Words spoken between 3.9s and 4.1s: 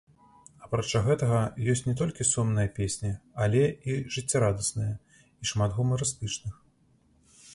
і